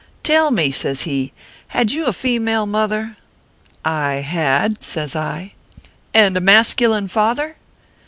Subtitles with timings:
[0.23, 1.31] "Tell me," says he,"
[1.77, 3.17] had you a female mother
[3.85, 5.53] ?""I had/ says I."
[6.15, 7.57] And a masculine father